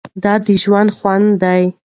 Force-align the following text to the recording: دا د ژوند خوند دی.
دا 0.23 0.33
د 0.45 0.47
ژوند 0.61 0.89
خوند 0.97 1.27
دی. 1.41 1.61